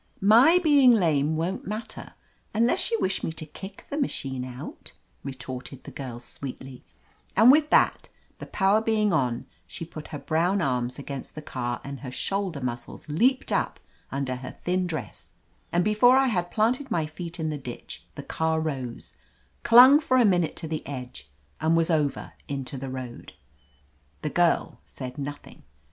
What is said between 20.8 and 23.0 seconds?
edge, and was over into the